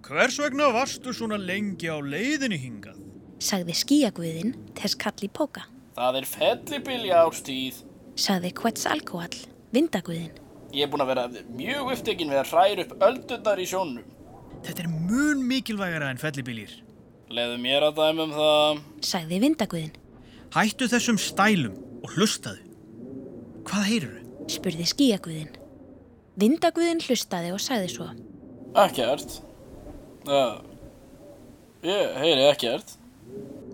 Hvers 0.05 0.37
vegna 0.43 0.69
varstu 0.77 1.17
svona 1.17 1.41
lengi 1.41 1.89
á 1.89 1.97
leiðinu 1.97 2.61
hingað? 2.61 3.01
Sagði 3.41 3.79
skíaguðin 3.81 4.53
Tezcatlipoca. 4.77 5.65
Það 5.97 6.19
er 6.21 6.27
fellibili 6.29 7.13
ástíð. 7.17 7.79
Sagði 8.21 8.51
Quetzalcoatl, 8.57 9.47
vindaguðin. 9.73 10.35
Ég 10.77 10.85
er 10.85 10.91
búin 10.93 11.05
að 11.05 11.13
vera 11.15 11.25
mjög 11.57 11.93
upptekinn 11.95 12.33
við 12.33 12.41
að 12.43 12.51
hræra 12.53 12.85
upp 12.85 13.07
öldurnar 13.07 13.63
í 13.63 13.69
sjónum. 13.71 14.05
Þetta 14.67 14.85
er 14.85 14.91
mun 14.93 15.41
mikilvægara 15.49 16.11
en 16.13 16.21
fellibilir. 16.21 16.75
Leðu 17.33 17.57
mér 17.63 17.89
að 17.89 17.97
dæma 18.03 18.27
um 18.27 18.37
það. 18.37 18.85
Sagði 19.09 19.41
vindaguðin. 19.47 19.97
Hættu 20.57 20.89
þessum 20.93 21.19
stælum 21.21 21.81
og 22.05 22.13
hlustaðu. 22.13 22.63
Hvað 23.67 23.89
heyrur 23.91 24.15
þau? 24.15 24.23
Spurði 24.57 24.87
skíaguðin. 24.93 25.53
Vindaguðin 26.39 27.03
hlustaði 27.03 27.57
og 27.57 27.63
sagði 27.65 27.93
svo. 27.97 28.13
Ekkert. 28.85 29.39
Uh, 30.29 30.61
ég 31.87 32.19
heyri 32.21 32.51
ekkert. 32.51 32.99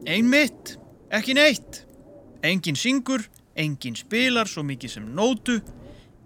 Einmitt, 0.06 0.76
ekki 1.10 1.34
neitt. 1.36 1.82
Engin 2.42 2.74
syngur, 2.74 3.22
engin 3.54 3.94
spilar 3.94 4.48
svo 4.50 4.64
mikið 4.66 4.96
sem 4.96 5.04
nótu. 5.14 5.60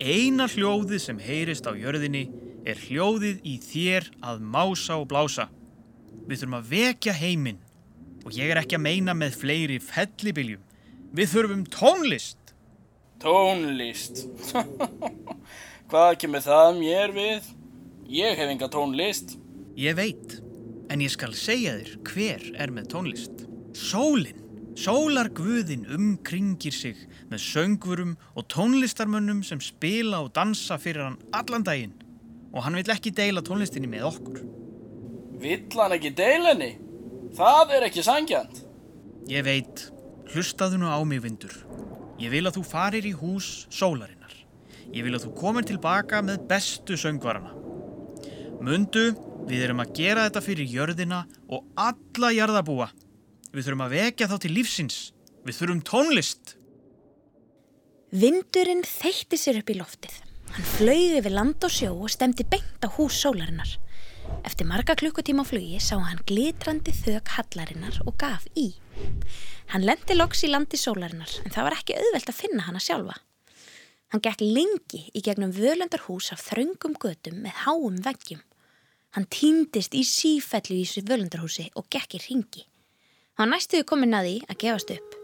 Eina 0.00 0.46
hljóðið 0.48 1.00
sem 1.02 1.18
heyrist 1.20 1.68
á 1.68 1.76
jörðinni 1.76 2.22
er 2.64 2.80
hljóðið 2.80 3.42
í 3.44 3.56
þér 3.60 4.08
að 4.24 4.40
mása 4.40 4.96
og 4.96 5.10
blása. 5.10 5.50
Við 6.24 6.40
þurfum 6.40 6.56
að 6.56 6.70
vekja 6.72 7.14
heiminn 7.16 7.60
og 8.24 8.32
ég 8.32 8.48
er 8.50 8.62
ekki 8.62 8.78
að 8.78 8.86
meina 8.86 9.14
með 9.14 9.36
fleiri 9.42 9.76
fellibiljum. 9.82 10.64
Við 11.16 11.30
þurfum 11.34 11.66
tónlist. 11.72 12.54
Tónlist. 13.20 14.24
Hvað 15.90 16.16
kemur 16.24 16.44
það 16.48 16.80
mér 16.80 17.14
við? 17.14 17.52
Ég 18.08 18.40
hef 18.40 18.54
enga 18.54 18.70
tónlist. 18.72 19.36
Ég 19.76 20.00
veit, 20.00 20.40
en 20.88 21.04
ég 21.04 21.12
skal 21.12 21.36
segja 21.36 21.76
þér 21.76 21.94
hver 22.08 22.50
er 22.56 22.72
með 22.72 22.90
tónlist. 22.96 23.46
Sólinn. 23.76 24.45
Sólarguðin 24.76 25.86
umkringir 25.88 26.74
sig 26.74 26.98
með 27.30 27.40
söngvurum 27.40 28.10
og 28.36 28.44
tónlistarmönnum 28.52 29.40
sem 29.46 29.60
spila 29.64 30.20
og 30.26 30.34
dansa 30.36 30.76
fyrir 30.76 31.06
hann 31.06 31.16
allan 31.32 31.64
daginn 31.64 31.94
og 32.52 32.60
hann 32.64 32.76
vill 32.76 32.92
ekki 32.92 33.14
deila 33.16 33.40
tónlistinni 33.44 33.88
með 33.88 34.04
okkur. 34.10 34.42
Vill 35.40 35.78
hann 35.78 35.94
ekki 35.96 36.12
deila 36.16 36.52
henni? 36.52 36.74
Það 37.36 37.72
er 37.76 37.86
ekki 37.88 38.04
sangjant. 38.04 38.60
Ég 39.32 39.44
veit, 39.48 39.86
hlustaðu 40.32 40.80
nú 40.80 40.92
á 40.92 41.00
mig 41.08 41.24
vindur. 41.24 41.56
Ég 42.20 42.32
vil 42.32 42.44
að 42.44 42.58
þú 42.58 42.66
farir 42.68 43.08
í 43.08 43.14
hús 43.16 43.66
sólarinnar. 43.72 44.36
Ég 44.92 45.08
vil 45.08 45.16
að 45.16 45.26
þú 45.26 45.32
komir 45.40 45.66
tilbaka 45.68 46.20
með 46.24 46.44
bestu 46.52 47.00
söngvarana. 47.00 47.56
Mundu, 48.60 49.08
við 49.48 49.66
erum 49.66 49.82
að 49.84 49.96
gera 49.98 50.28
þetta 50.28 50.44
fyrir 50.44 50.72
jörðina 50.72 51.24
og 51.48 51.64
alla 51.76 52.32
jarðabúa. 52.36 52.88
Við 53.52 53.66
þurfum 53.66 53.84
að 53.86 53.96
vekja 53.96 54.28
þá 54.30 54.36
til 54.42 54.52
lífsins. 54.54 55.00
Við 55.46 55.58
þurfum 55.60 55.82
tónlist. 55.86 56.56
Vindurinn 58.16 58.84
þeitti 58.86 59.38
sér 59.38 59.60
upp 59.60 59.70
í 59.70 59.78
loftið. 59.78 60.14
Hann 60.56 60.68
flög 60.76 61.18
yfir 61.20 61.34
land 61.34 61.64
og 61.66 61.72
sjó 61.72 61.90
og 61.94 62.12
stemdi 62.12 62.46
beint 62.48 62.86
á 62.86 62.88
hús 62.96 63.18
sólarinnar. 63.20 63.76
Eftir 64.46 64.66
marga 64.66 64.96
klukkutíma 64.98 65.44
á 65.46 65.48
flugi 65.48 65.78
sá 65.82 65.96
hann 65.98 66.22
glitrandi 66.26 66.94
þök 66.94 67.32
hallarinnar 67.36 68.00
og 68.06 68.16
gaf 68.18 68.46
í. 68.58 68.72
Hann 69.72 69.86
lendi 69.86 70.16
loks 70.16 70.44
í 70.46 70.50
landi 70.50 70.78
sólarinnar 70.80 71.32
en 71.44 71.54
það 71.54 71.66
var 71.68 71.78
ekki 71.78 71.98
auðvelt 71.98 72.30
að 72.30 72.40
finna 72.40 72.66
hana 72.66 72.82
sjálfa. 72.82 73.18
Hann 74.14 74.22
gekk 74.22 74.42
lengi 74.42 75.02
í 75.12 75.22
gegnum 75.22 75.54
völundarhús 75.54 76.30
af 76.34 76.44
þröngum 76.46 76.94
götum 77.02 77.42
með 77.42 77.62
háum 77.66 77.98
veggjum. 78.04 78.42
Hann 79.18 79.26
týndist 79.32 79.94
í 79.98 80.04
sífellu 80.06 80.78
í 80.78 80.86
þessu 80.86 81.06
völundarhúsi 81.10 81.68
og 81.74 81.90
gekk 81.90 82.18
í 82.18 82.22
ringi. 82.28 82.66
Hann 83.36 83.50
næstuði 83.52 83.84
komin 83.84 84.16
að 84.16 84.26
því 84.26 84.36
að 84.48 84.58
gefast 84.62 84.90
upp 84.94 85.16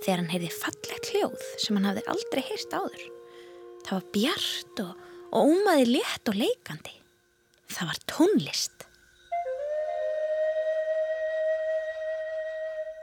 þegar 0.00 0.20
hann 0.22 0.30
heyrði 0.32 0.48
fallegt 0.56 1.08
hljóð 1.12 1.42
sem 1.60 1.76
hann 1.76 1.88
hafði 1.90 2.04
aldrei 2.14 2.40
heyrst 2.46 2.72
áður. 2.72 3.02
Það 3.84 3.90
var 3.92 4.06
bjart 4.14 4.80
og, 4.84 5.02
og 5.28 5.50
ómaði 5.52 5.88
létt 5.90 6.30
og 6.32 6.38
leikandi. 6.38 6.94
Það 7.68 7.90
var 7.90 8.00
tónlist. 8.08 8.86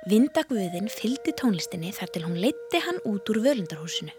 Vindagvöðin 0.09 0.89
fyldi 0.93 1.35
tónlistinni 1.37 1.93
þar 1.93 2.13
til 2.13 2.25
hún 2.25 2.41
leitti 2.41 2.81
hann 2.87 2.97
út 3.05 3.29
úr 3.29 3.43
völundarhúsinu. 3.45 4.13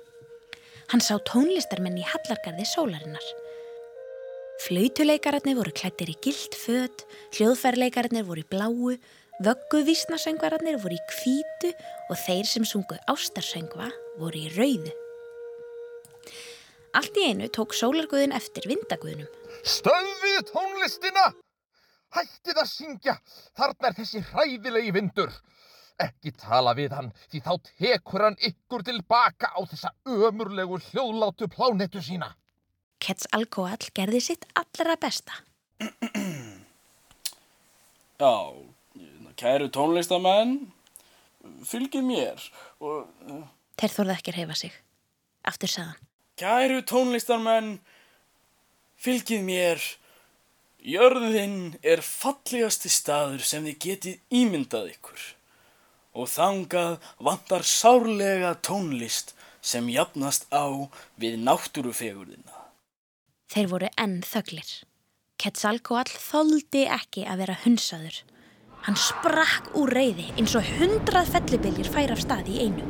Hann 0.93 1.03
sá 1.03 1.17
tónlistarmenn 1.27 1.99
í 1.99 2.07
hallargarði 2.07 2.71
sólarinnar. 2.71 3.29
Flautuleikararnir 4.63 5.59
voru 5.59 5.75
klættir 5.75 6.11
í 6.15 6.19
gild 6.23 6.55
född, 6.55 7.03
hljóðfærleikararnir 7.35 8.27
voru 8.27 8.47
í 8.47 8.51
bláu, 8.51 8.95
vögguvísnasöngvararnir 9.45 10.79
voru 10.81 10.97
í 10.97 11.03
kvítu 11.11 11.73
og 12.09 12.17
þeir 12.23 12.49
sem 12.49 12.65
sungu 12.69 12.97
ástarsöngva 13.11 13.91
voru 14.21 14.47
í 14.47 14.53
rauðu. 14.55 14.93
Allt 16.97 17.19
í 17.21 17.27
einu 17.29 17.51
tók 17.53 17.75
sólarguðin 17.77 18.33
eftir 18.37 18.65
vindaguðinum. 18.71 19.29
Stöðvið 19.67 20.39
tónlistina! 20.53 21.27
Hættið 22.17 22.63
að 22.63 22.71
syngja, 22.71 23.17
þarna 23.59 23.91
er 23.91 23.97
þessi 23.99 24.23
hræðilegi 24.31 24.95
vindur. 24.97 25.35
Ekki 26.01 26.33
tala 26.37 26.73
við 26.77 26.95
hann 26.97 27.11
því 27.29 27.41
þá 27.45 27.53
tekur 27.67 28.25
hann 28.25 28.39
ykkur 28.49 28.85
tilbaka 28.85 29.53
á 29.53 29.61
þessa 29.69 29.93
ömurlegu 30.09 30.81
hljóðlátu 30.91 31.49
plánettu 31.53 32.01
sína. 32.05 32.33
Kets 33.01 33.29
Alkohall 33.37 33.91
gerði 33.97 34.23
sitt 34.25 34.47
allra 34.57 34.97
besta. 35.01 35.37
Já, 38.17 38.33
kæru 39.39 39.69
tónlistamenn, 39.73 40.59
fylgið 41.67 42.05
mér 42.07 42.43
og... 42.81 43.07
Þeir 43.77 43.93
þorði 43.93 44.17
ekki 44.17 44.33
að 44.33 44.39
reyfa 44.41 44.59
sig. 44.63 44.77
Aftur 45.47 45.71
saðan. 45.71 46.03
Kæru 46.41 46.83
tónlistarmenn, 46.89 47.79
fylgið 49.01 49.45
mér. 49.47 49.87
Jörðin 50.87 51.77
er 51.83 52.03
fallegasti 52.05 52.91
staður 52.93 53.43
sem 53.45 53.65
þið 53.67 53.79
getið 53.83 54.37
ímyndað 54.41 54.93
ykkur 54.93 55.25
og 56.17 56.29
þangað 56.33 56.95
vantar 57.21 57.65
sárlega 57.67 58.53
tónlist 58.65 59.35
sem 59.61 59.89
jafnast 59.91 60.47
á 60.55 60.89
við 61.21 61.41
náttúrufegurðina. 61.43 62.55
Þeir 63.53 63.73
voru 63.73 63.91
enn 64.01 64.21
þöglir. 64.25 64.71
Quetzalcoatl 65.43 66.17
þóldi 66.23 66.87
ekki 66.89 67.27
að 67.29 67.43
vera 67.43 67.59
hunsaður. 67.65 68.23
Hann 68.87 68.95
sprakk 68.95 69.73
úr 69.75 69.91
reyði 69.91 70.29
eins 70.39 70.53
og 70.55 70.63
hundrað 70.77 71.33
fellibiljir 71.35 71.89
fær 71.91 72.13
af 72.15 72.21
stað 72.23 72.53
í 72.53 72.61
einu. 72.69 72.85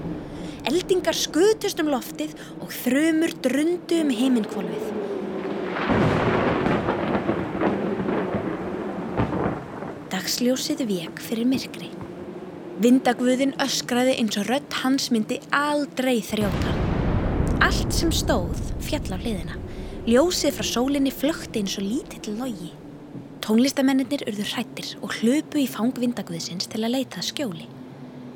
Eldingar 0.68 1.16
skutust 1.16 1.80
um 1.80 1.88
loftið 1.88 2.34
og 2.60 2.74
þrömur 2.82 3.32
drundu 3.40 4.02
um 4.04 4.12
heiminkvolvið. 4.12 4.90
Dagsljósið 10.12 10.84
vek 10.92 11.26
fyrir 11.30 11.48
myrkri. 11.48 11.88
Vindagvöðin 12.84 13.56
öskraði 13.64 14.20
eins 14.20 14.36
og 14.36 14.50
rött 14.52 14.80
hans 14.84 15.08
myndi 15.14 15.40
aldrei 15.48 16.18
þrjóta. 16.20 16.76
Allt 17.64 17.96
sem 17.96 18.12
stóð 18.12 18.60
fjall 18.84 19.16
á 19.16 19.16
hliðina. 19.16 19.56
Ljósið 20.04 20.58
frá 20.58 20.74
sólinni 20.76 21.20
flökti 21.24 21.64
eins 21.64 21.80
og 21.80 21.88
lítill 21.88 22.36
logi. 22.36 22.76
Tónlistamennir 23.46 24.24
urður 24.26 24.48
hrættir 24.56 24.88
og 25.06 25.12
hlöpu 25.20 25.60
í 25.62 25.68
fang 25.70 25.94
vindagvöðsins 25.94 26.66
til 26.66 26.80
að 26.82 26.96
leita 26.96 27.22
skjóli. 27.22 27.68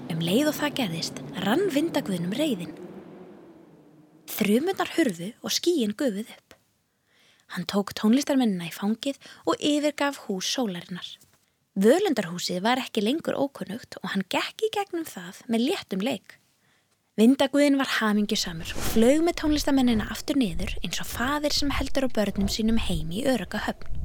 Um 0.06 0.20
leið 0.22 0.52
og 0.52 0.54
það 0.60 0.76
gerðist 0.78 1.18
rann 1.42 1.64
vindagvöðnum 1.74 2.36
reyðin. 2.38 2.76
Þrjumunar 4.30 4.92
hurfu 4.94 5.32
og 5.42 5.56
skíin 5.56 5.96
gufuð 5.98 6.30
upp. 6.30 6.54
Hann 7.56 7.66
tók 7.66 7.90
tónlistarmennina 7.98 8.70
í 8.70 8.76
fangið 8.76 9.18
og 9.50 9.58
yfirgaf 9.58 10.28
hús 10.28 10.46
sólarinnar. 10.46 11.08
Völundarhúsið 11.74 12.62
var 12.62 12.78
ekki 12.78 13.02
lengur 13.02 13.34
ókunnugt 13.34 13.98
og 14.04 14.12
hann 14.14 14.22
gekk 14.30 14.62
í 14.62 14.70
gegnum 14.78 15.08
það 15.10 15.42
með 15.50 15.66
léttum 15.72 16.06
leik. 16.06 16.36
Vindagúðin 17.18 17.82
var 17.82 17.96
hamingjusamur 17.98 18.76
og 18.78 18.90
flög 18.94 19.26
með 19.26 19.42
tónlistamennina 19.42 20.06
aftur 20.14 20.38
niður 20.38 20.78
eins 20.84 21.02
og 21.02 21.10
fadir 21.10 21.56
sem 21.56 21.74
heldur 21.74 22.06
á 22.06 22.14
börnum 22.14 22.46
sínum 22.46 22.78
heim 22.78 23.10
í 23.10 23.26
öruga 23.26 23.66
höfn. 23.66 23.99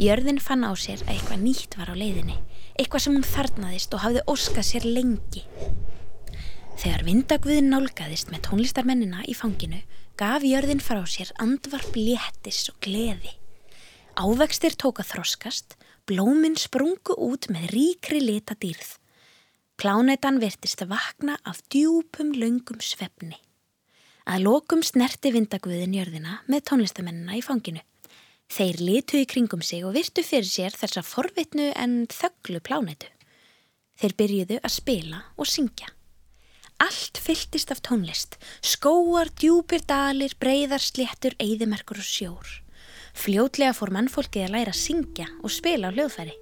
Jörðin 0.00 0.38
fann 0.40 0.62
á 0.64 0.72
sér 0.80 1.02
að 1.04 1.10
eitthvað 1.12 1.42
nýtt 1.44 1.74
var 1.76 1.90
á 1.92 1.94
leiðinni, 2.00 2.38
eitthvað 2.80 3.02
sem 3.04 3.16
hún 3.18 3.26
þarnaðist 3.26 3.92
og 3.92 4.00
hafði 4.00 4.22
óskað 4.32 4.64
sér 4.64 4.86
lengi. 4.88 5.42
Þegar 6.80 7.04
vindagúðin 7.04 7.68
nálgæðist 7.68 8.30
með 8.32 8.46
tónlistarmennina 8.46 9.26
í 9.28 9.34
fanginu, 9.36 9.82
gaf 10.16 10.46
jörðin 10.48 10.80
frá 10.80 11.02
sér 11.04 11.34
andvarp 11.44 11.98
léttis 11.98 12.62
og 12.72 12.78
gleði. 12.80 13.34
Ávextir 14.16 14.78
tóka 14.80 15.04
þroskast, 15.04 15.76
blóminn 16.08 16.56
sprungu 16.56 17.18
út 17.20 17.50
með 17.52 17.68
ríkri 17.74 18.22
lita 18.24 18.56
dýrð. 18.56 18.96
Plánetan 19.76 20.40
virtist 20.40 20.80
að 20.80 20.94
vakna 20.94 21.36
af 21.44 21.60
djúpum 21.68 22.32
laungum 22.40 22.80
svefni. 22.80 23.36
Að 24.24 24.48
lokum 24.48 24.80
snerti 24.80 25.36
vindagvöðin 25.36 26.00
jörðina 26.00 26.40
með 26.48 26.70
tónlistamennina 26.72 27.36
í 27.36 27.44
fanginu. 27.44 27.84
Þeir 28.50 28.80
litu 28.82 29.20
í 29.20 29.28
kringum 29.30 29.62
sig 29.62 29.84
og 29.86 29.94
virtu 29.94 30.24
fyrir 30.26 30.48
sér 30.48 30.74
þessa 30.74 31.04
forvitnu 31.06 31.70
en 31.78 32.02
þögglu 32.10 32.58
plánetu. 32.66 33.06
Þeir 34.00 34.16
byrjuðu 34.18 34.58
að 34.58 34.74
spila 34.74 35.22
og 35.38 35.46
syngja. 35.46 35.92
Allt 36.80 37.20
fylltist 37.20 37.70
af 37.70 37.82
tónlist, 37.84 38.38
skóar, 38.64 39.30
djúpir 39.38 39.84
dalir, 39.86 40.34
breyðar, 40.40 40.82
sléttur, 40.82 41.36
eigðimerkur 41.38 42.00
og 42.00 42.08
sjór. 42.08 42.54
Fljótlega 43.14 43.76
fór 43.76 43.92
mannfólkið 43.94 44.48
að 44.48 44.54
læra 44.56 44.74
að 44.74 44.80
syngja 44.80 45.28
og 45.44 45.52
spila 45.52 45.92
á 45.92 45.94
hljóðfæri. 45.94 46.34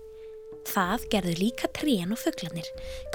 Það 0.69 1.05
gerðu 1.13 1.35
líka 1.39 1.69
trén 1.73 2.13
og 2.13 2.21
fugglarnir, 2.21 2.67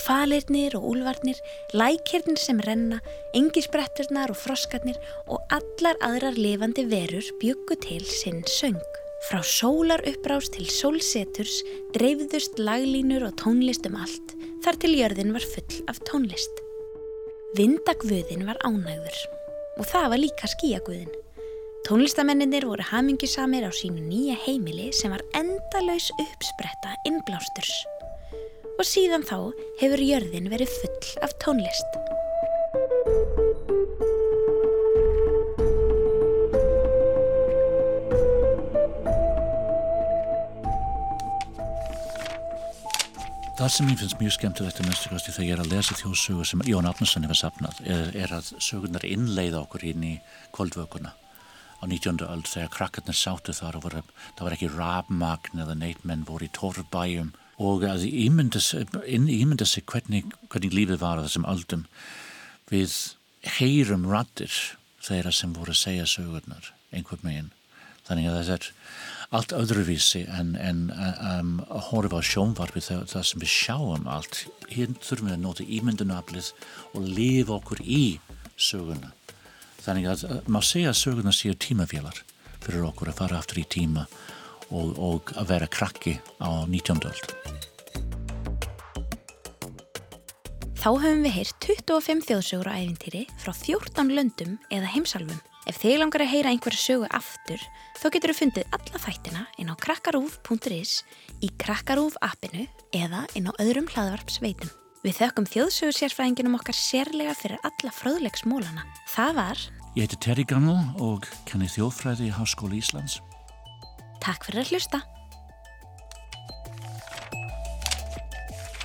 kvalirnir 0.01 0.73
og 0.79 0.87
úlvarnir, 0.93 1.37
lækirnir 1.77 2.39
sem 2.41 2.61
renna, 2.65 2.97
engisbretturnar 3.37 4.33
og 4.33 4.39
froskarnir 4.41 4.97
og 5.27 5.43
allar 5.53 5.99
aðrar 6.01 6.39
lifandi 6.39 6.87
verur 6.89 7.29
byggu 7.43 7.77
til 7.85 8.03
sinn 8.09 8.41
söng. 8.49 8.81
Frá 9.29 9.39
sólar 9.45 10.01
uppbrás 10.09 10.49
til 10.51 10.67
sólseturs 10.67 11.61
dreifðust 11.95 12.57
laglínur 12.59 13.23
og 13.29 13.37
tónlist 13.39 13.87
um 13.87 13.95
allt 13.95 14.33
þar 14.65 14.79
til 14.81 14.97
jörðin 14.97 15.31
var 15.35 15.45
full 15.53 15.79
af 15.91 16.01
tónlist. 16.09 16.63
Vindagvöðin 17.55 18.47
var 18.49 18.59
ánægður 18.67 19.19
og 19.79 19.85
það 19.87 20.09
var 20.11 20.25
líka 20.25 20.49
skíagvöðin. 20.57 21.22
Tónlistamennir 21.83 22.63
voru 22.63 22.83
hamingjusamir 22.87 23.65
á 23.67 23.71
sínu 23.75 23.99
nýja 24.07 24.37
heimili 24.45 24.85
sem 24.95 25.11
var 25.11 25.19
endalaus 25.35 26.05
uppspretta 26.15 26.93
innblásturs. 27.03 27.73
Og 28.79 28.87
síðan 28.87 29.25
þá 29.27 29.51
hefur 29.81 29.99
jörðin 29.99 30.47
verið 30.47 30.71
full 30.71 31.09
af 31.27 31.33
tónlist. 31.43 31.97
Það 43.59 43.73
sem 43.75 43.91
ég 43.91 43.99
finnst 43.99 44.21
mjög 44.21 44.33
skemmtilegt 44.37 44.79
minnstu 44.85 45.11
kosti 45.11 45.35
þegar 45.35 45.49
ég 45.49 45.57
er 45.57 45.65
að 45.65 45.75
lesa 45.75 45.99
þjóðsögur 45.99 46.47
sem 46.47 46.63
Jón 46.63 46.87
Atnarsson 46.87 47.27
hefur 47.27 47.41
sapnað 47.41 47.83
er, 47.91 48.31
að 48.31 48.53
sögurnar 48.63 49.03
innleiða 49.03 49.65
okkur 49.65 49.83
inn 49.91 50.07
í 50.13 50.13
kvöldvökunna 50.55 51.11
á 51.83 51.85
19. 51.85 52.23
öld 52.23 52.47
þegar 52.47 52.71
krakkarnir 52.71 53.17
sáttu 53.19 53.55
þar 53.55 53.79
og 53.79 53.87
voru, 53.87 54.03
það 54.37 54.45
var 54.47 54.55
ekki 54.55 54.71
rafmagn 54.71 55.63
eða 55.65 55.75
neitt 55.77 56.05
menn 56.07 56.23
voru 56.27 56.47
í 56.47 56.53
torfbæjum. 56.55 57.33
Og 57.63 57.83
að 57.85 58.07
ímynda, 58.09 58.59
sig 58.59 59.85
hvernig, 59.85 60.31
hvernig 60.49 60.73
lífið 60.73 61.01
var 61.03 61.19
á 61.19 61.25
þessum 61.27 61.47
öldum. 61.47 61.83
Við 62.71 62.95
heyrum 63.59 64.07
rattir 64.09 64.53
þeirra 65.03 65.33
sem 65.35 65.53
voru 65.53 65.75
að 65.75 65.83
segja 65.83 66.07
sögurnar 66.09 66.71
einhvern 66.93 67.27
meginn 67.27 67.51
þannig 68.07 68.29
að 68.29 68.37
það 68.37 68.53
er 68.55 68.69
allt 69.33 69.55
öðruvísi 69.57 70.21
en, 70.29 70.53
en 70.61 70.81
um, 70.93 71.53
að 71.65 71.87
horfa 71.89 72.19
á 72.21 72.29
sjónvarpi 72.29 72.83
það, 72.85 73.05
það 73.13 73.25
sem 73.29 73.43
við 73.43 73.51
sjáum 73.53 74.09
allt. 74.11 74.43
Hérna 74.69 75.01
þurfum 75.01 75.29
við 75.29 75.35
að 75.35 75.43
nota 75.45 75.67
ímyndunaflið 75.77 76.49
og 76.93 77.07
lifa 77.17 77.57
okkur 77.57 77.81
í 77.83 78.03
söguna 78.59 79.13
þannig 79.83 80.09
að 80.13 80.23
maður 80.47 80.69
segja 80.69 80.93
að 80.93 81.01
söguna 81.01 81.33
séu 81.35 81.55
tímavélar 81.59 82.23
fyrir 82.63 82.87
okkur 82.87 83.11
að 83.11 83.19
fara 83.19 83.39
aftur 83.41 83.59
í 83.59 83.67
tíma 83.67 84.05
og, 84.71 84.95
og 84.97 85.33
að 85.35 85.49
vera 85.51 85.69
krakki 85.71 86.17
á 86.39 86.63
19. 86.65 87.03
öld. 87.09 87.33
Þá 90.83 90.89
höfum 90.99 91.23
við 91.23 91.35
heyrt 91.37 91.57
25 91.63 92.25
þjóðsögur 92.27 92.67
á 92.67 92.75
æfintýri 92.75 93.23
frá 93.39 93.53
14 93.55 94.11
löndum 94.11 94.57
eða 94.67 94.91
heimsálfum. 94.91 95.39
Ef 95.63 95.79
þið 95.79 96.01
langar 96.01 96.25
að 96.25 96.33
heyra 96.33 96.51
einhverja 96.51 96.81
sögu 96.81 97.07
aftur, 97.07 97.63
þá 97.95 98.05
getur 98.11 98.33
þú 98.33 98.37
fundið 98.41 98.75
alla 98.75 99.03
þættina 99.05 99.45
inn 99.63 99.71
á 99.71 99.79
krakkarúf.is, 99.79 100.97
í 101.39 101.53
krakkarúf 101.55 102.19
appinu 102.19 102.67
eða 102.91 103.23
inn 103.39 103.47
á 103.47 103.55
öðrum 103.63 103.87
hlaðvarpsveitum. 103.95 104.82
Við 105.03 105.17
þökkum 105.17 105.45
þjóðsögur 105.51 105.95
sérfræðinginum 105.97 106.53
okkar 106.55 106.77
sérlega 106.79 107.33
fyrir 107.35 107.59
alla 107.67 107.89
fröðlegsmólana. 107.91 108.85
Það 109.11 109.33
var... 109.35 109.63
Ég 109.97 110.05
heiti 110.05 110.19
Terry 110.23 110.45
Gunnell 110.47 110.93
og 111.03 111.27
kenni 111.43 111.67
þjóðfræði 111.67 112.29
í 112.29 112.31
Háskóli 112.31 112.79
Íslands. 112.79 113.17
Takk 114.23 114.47
fyrir 114.47 114.61
að 114.61 114.71
hlusta. 114.71 115.01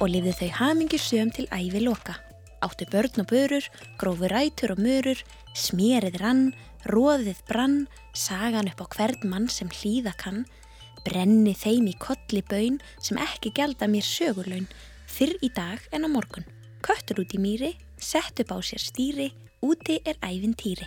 Og 0.02 0.10
lifðu 0.10 0.34
þau 0.40 0.50
hamingi 0.58 0.98
söm 0.98 1.30
til 1.38 1.46
ævi 1.54 1.84
loka. 1.86 2.18
Áttu 2.66 2.90
börn 2.90 3.22
og 3.22 3.30
börur, 3.30 3.70
grófu 4.02 4.26
rætur 4.34 4.74
og 4.74 4.82
mörur, 4.82 5.22
smérið 5.54 6.18
rann, 6.18 6.44
róðið 6.90 7.46
brann, 7.46 7.84
sagan 8.10 8.66
upp 8.74 8.82
á 8.82 8.86
hvern 8.98 9.30
mann 9.30 9.46
sem 9.46 9.70
hlýða 9.70 10.18
kann, 10.18 10.42
brenni 11.06 11.54
þeim 11.54 11.86
í 11.94 11.98
kolli 12.02 12.42
baun 12.42 12.82
sem 12.98 13.22
ekki 13.22 13.54
gelda 13.54 13.86
mér 13.86 14.02
sögurlaun, 14.02 14.66
fyrr 15.08 15.34
í 15.42 15.50
dag 15.56 15.82
en 15.90 16.06
á 16.06 16.08
morgun. 16.12 16.46
Köttur 16.84 17.24
út 17.24 17.34
í 17.34 17.40
mýri, 17.42 17.74
sett 17.96 18.38
upp 18.44 18.54
á 18.54 18.58
sér 18.62 18.82
stýri, 18.82 19.32
úti 19.64 19.98
er 20.04 20.20
æfin 20.22 20.54
týri. 20.54 20.86